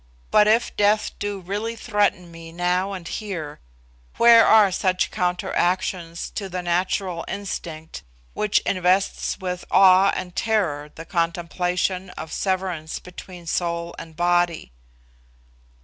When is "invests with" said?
8.61-9.63